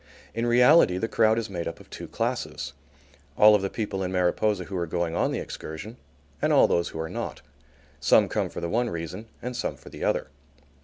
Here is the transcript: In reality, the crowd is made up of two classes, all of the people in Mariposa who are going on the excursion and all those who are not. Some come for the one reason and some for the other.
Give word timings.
In 0.33 0.47
reality, 0.47 0.97
the 0.97 1.07
crowd 1.07 1.37
is 1.37 1.47
made 1.47 1.67
up 1.67 1.79
of 1.79 1.87
two 1.91 2.07
classes, 2.07 2.73
all 3.37 3.53
of 3.53 3.61
the 3.61 3.69
people 3.69 4.01
in 4.01 4.11
Mariposa 4.11 4.63
who 4.63 4.75
are 4.75 4.87
going 4.87 5.13
on 5.13 5.31
the 5.31 5.37
excursion 5.37 5.95
and 6.41 6.51
all 6.51 6.67
those 6.67 6.89
who 6.89 6.99
are 6.99 7.07
not. 7.07 7.43
Some 7.99 8.27
come 8.27 8.49
for 8.49 8.61
the 8.61 8.67
one 8.67 8.89
reason 8.89 9.27
and 9.43 9.55
some 9.55 9.75
for 9.75 9.89
the 9.89 10.03
other. 10.03 10.29